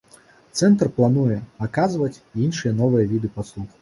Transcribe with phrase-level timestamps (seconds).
[0.61, 3.69] Цэнтр плануе аказваць і іншыя новыя віды паслуг.